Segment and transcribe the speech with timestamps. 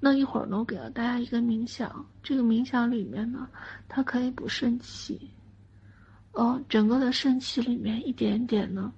[0.00, 3.46] 那一会儿呢，我给了大家一个冥想，这个冥想里面呢，
[3.86, 5.30] 它可以补肾气。
[6.32, 8.92] 哦，整个的肾气里面一点点呢，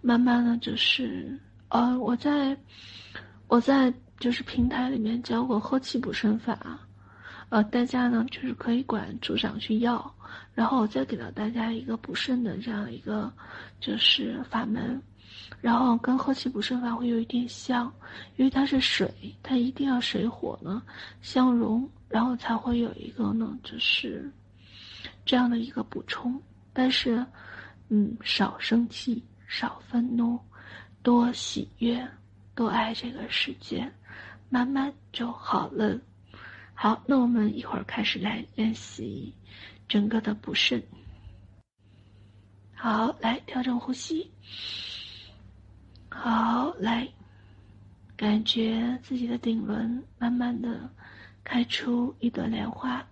[0.00, 2.56] 慢慢的就是，呃，我在
[3.48, 6.78] 我在就是平台里面教过喝气补肾法，
[7.48, 10.14] 呃，大家呢就是可以管组长去要，
[10.54, 13.30] 然后我再给到大家一个补肾的这样一个
[13.80, 15.02] 就是法门，
[15.60, 17.92] 然后跟喝气补肾法会有一点像，
[18.36, 19.12] 因为它是水，
[19.42, 20.82] 它一定要水火呢
[21.20, 24.30] 相融，然后才会有一个呢就是
[25.24, 26.40] 这样的一个补充。
[26.72, 27.24] 但是，
[27.88, 30.38] 嗯，少生气，少愤怒，
[31.02, 32.08] 多喜悦，
[32.54, 33.90] 多爱这个世界，
[34.48, 35.98] 慢慢就好了。
[36.74, 39.34] 好，那我们一会儿开始来练习
[39.88, 40.82] 整个的补肾。
[42.74, 44.30] 好，来调整呼吸。
[46.10, 47.08] 好，来，
[48.16, 50.90] 感觉自己的顶轮慢慢的
[51.42, 53.06] 开出一朵莲花，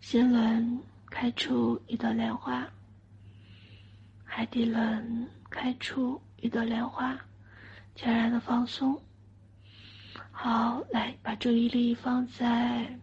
[0.00, 0.80] 心轮。
[1.10, 2.68] 开出一朵莲花，
[4.22, 7.18] 海底轮开出一朵莲花，
[7.94, 9.00] 全然的放松。
[10.30, 12.94] 好，来把注意力放在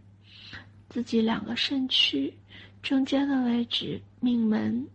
[0.87, 2.31] 自己两个肾区
[2.83, 4.87] 中间的位置，命门。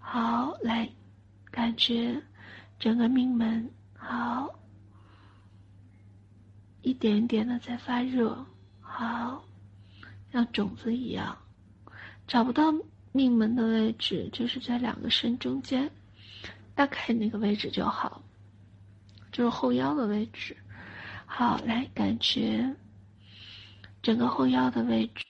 [0.00, 0.90] 好，来
[1.52, 2.20] 感觉
[2.78, 4.48] 整个命门，好，
[6.82, 8.46] 一点一点的在发热，
[8.80, 9.44] 好，
[10.32, 11.36] 像种子一样。
[12.26, 12.72] 找不到
[13.12, 15.90] 命门的位置，就是在两个肾中间，
[16.74, 18.22] 大概那个位置就好，
[19.32, 20.56] 就是后腰的位置。
[21.26, 22.74] 好，来感觉
[24.02, 25.24] 整个后腰的位置。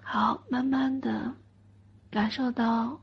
[0.00, 1.34] 好，慢慢的
[2.10, 3.00] 感受到，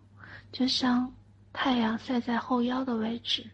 [0.51, 1.13] 就像
[1.53, 3.45] 太阳晒在后腰的位置，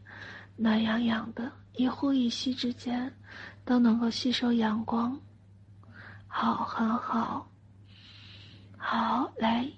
[0.55, 3.11] 暖洋洋的，一呼一吸之间
[3.65, 5.19] 都能够吸收阳光。
[6.27, 7.49] 好，很好。
[8.77, 9.69] 好，来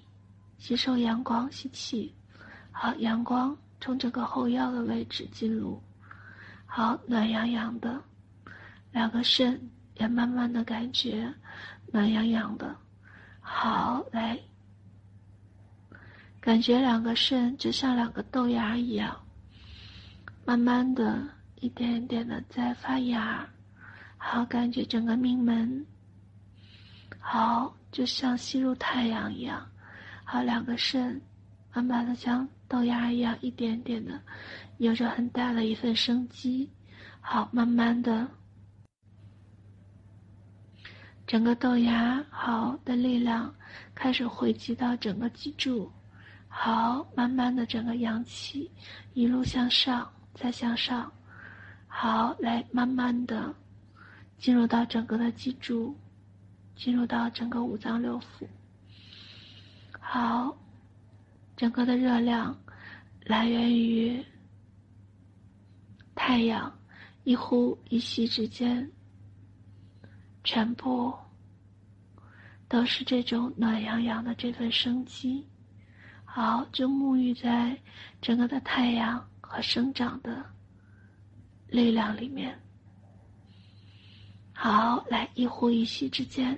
[0.58, 2.14] 吸收阳光，吸气。
[2.70, 5.82] 好，阳光从这个后腰的位置进入。
[6.66, 8.00] 好，暖洋洋的，
[8.92, 9.60] 两个肾
[9.96, 11.32] 也慢慢的感觉
[11.90, 12.76] 暖洋洋的。
[13.40, 14.38] 好，来，
[16.40, 19.20] 感觉两个肾就像两个豆芽一样，
[20.44, 21.22] 慢慢的
[21.60, 23.48] 一点一点的在发芽。
[24.16, 25.86] 好，感觉整个命门。
[27.18, 27.76] 好。
[27.92, 29.68] 就像吸入太阳一样，
[30.22, 31.20] 好，两个肾，
[31.74, 34.16] 慢慢的像豆芽一样，一点点的，
[34.78, 36.70] 有着很大的一份生机。
[37.20, 38.28] 好，慢慢的，
[41.26, 43.52] 整个豆芽好的力量
[43.92, 45.90] 开始汇集到整个脊柱。
[46.50, 48.70] 好，慢慢的整个阳气
[49.14, 51.10] 一路向上，再向上。
[51.86, 53.54] 好，来慢慢的
[54.36, 55.96] 进入到整个的脊柱。
[56.76, 58.46] 进入到整个五脏六腑，
[60.00, 60.56] 好，
[61.54, 62.58] 整个的热量
[63.26, 64.24] 来源于
[66.14, 66.74] 太阳，
[67.24, 68.90] 一呼一吸之间，
[70.42, 71.12] 全部
[72.66, 75.46] 都是这种暖洋洋的这份生机，
[76.32, 77.76] 好，就沐浴在
[78.22, 80.44] 整个的太阳和生长的
[81.66, 82.56] 力量里面，
[84.52, 86.56] 好，来一呼一吸之间。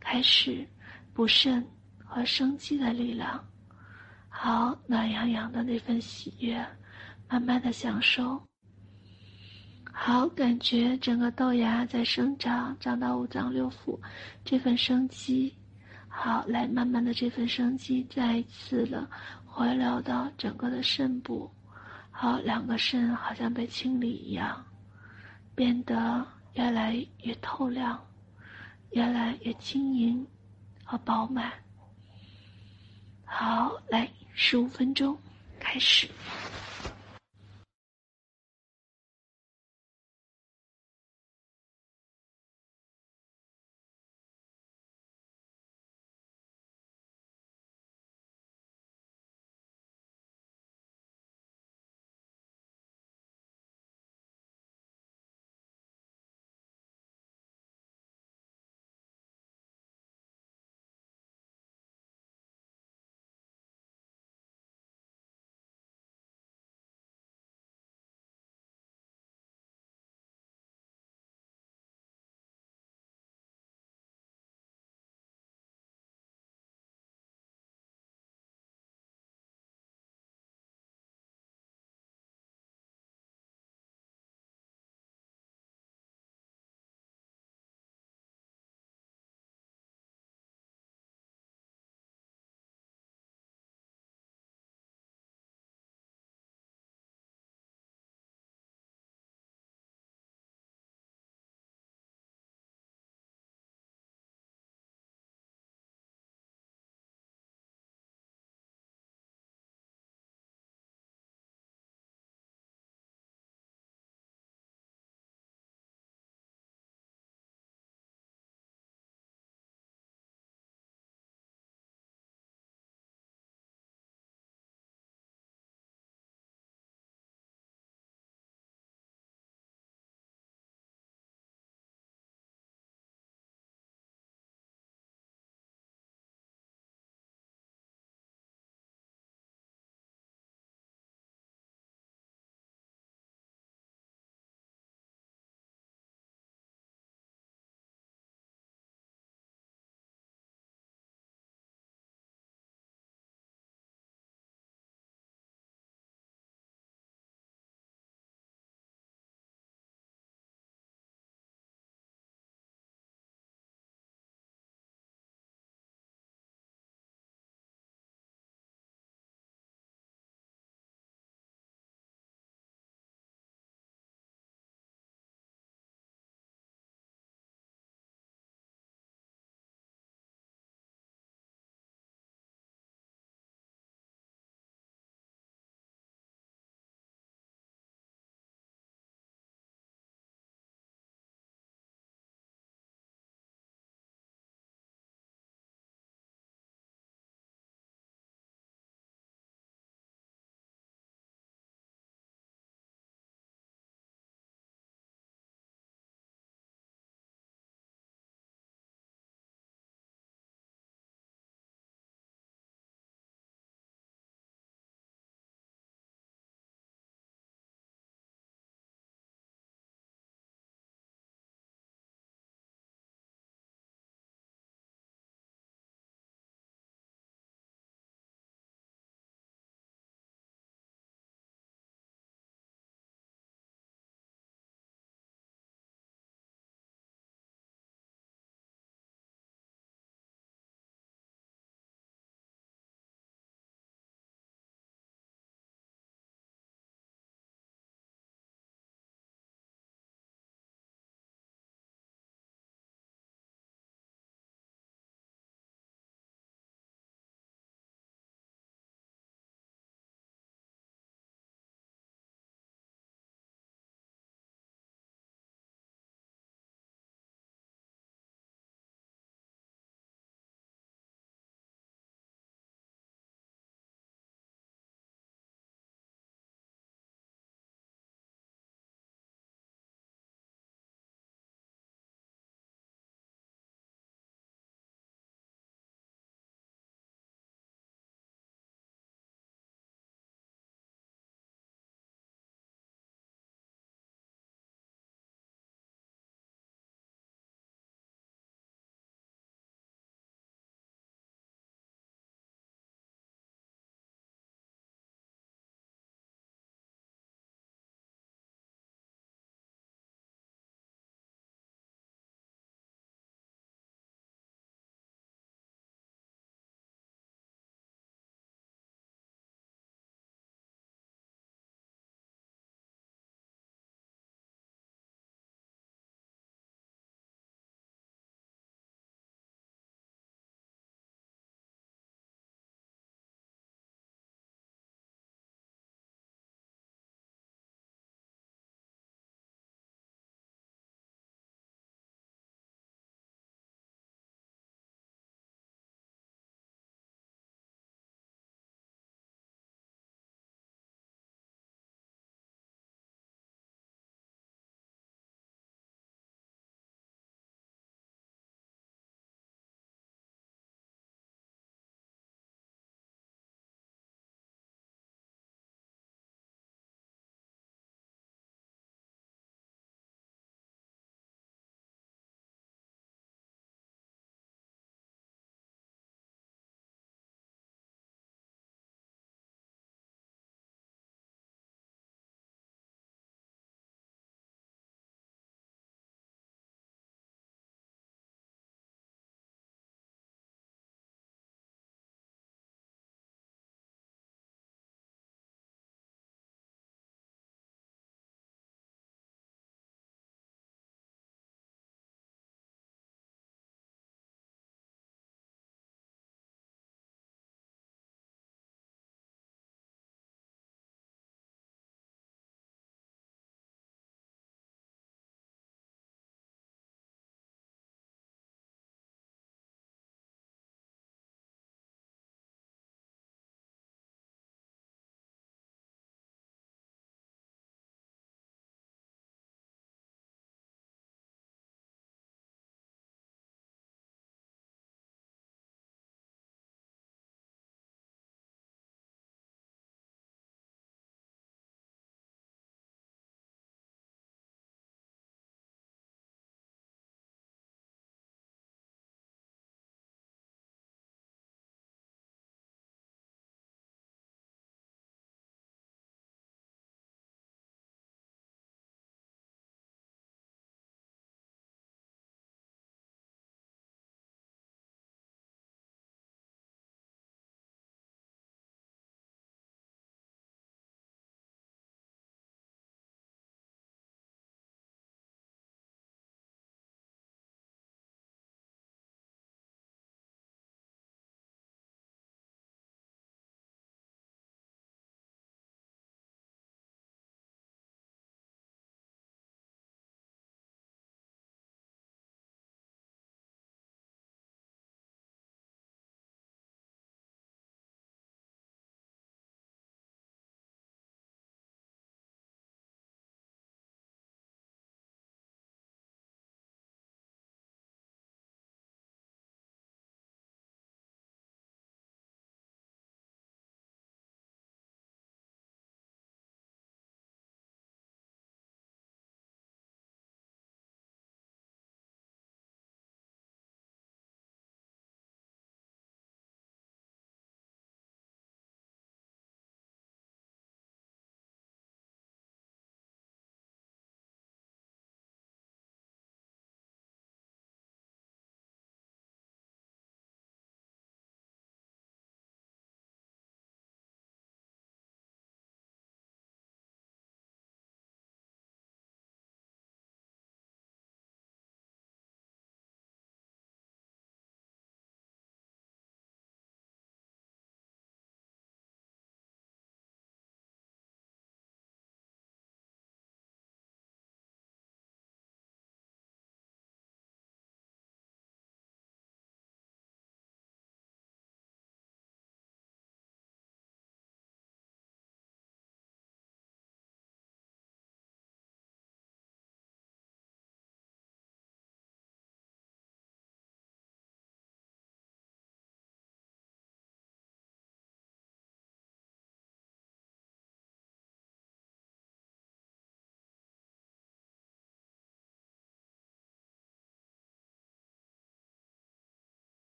[0.00, 0.66] 开始
[1.14, 1.64] 补肾
[2.04, 3.46] 和生机的力量，
[4.28, 6.66] 好，暖洋洋的那份喜悦，
[7.28, 8.42] 慢慢的享受。
[9.92, 13.98] 好，感觉整个豆芽在生长，长到五脏六腑，
[14.44, 15.54] 这份生机，
[16.20, 19.08] 好，来慢慢的这份生机再一次的
[19.46, 21.48] 回流到整个的肾部，
[22.10, 24.66] 好，两个肾好像被清理一样，
[25.54, 27.98] 变得越来越透亮。
[28.92, 30.26] 越来越轻盈
[30.82, 31.52] 和饱满。
[33.26, 35.14] 好，来，十五分钟，
[35.60, 36.08] 开始。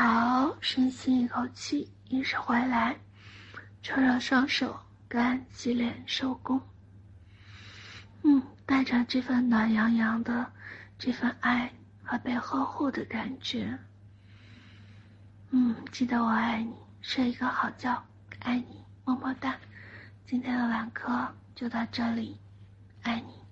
[0.00, 2.96] 好，深吸一口气，意识回来，
[3.82, 6.60] 搓热双手，干洗脸收工。
[8.22, 10.52] 嗯，带着这份暖洋洋的
[11.00, 11.72] 这份爱
[12.04, 13.76] 和被呵护的感觉。
[15.50, 18.00] 嗯，记得我爱你，睡一个好觉，
[18.38, 19.56] 爱你，么么哒。
[20.24, 22.38] 今天的晚课就到这里，
[23.02, 23.47] 爱你。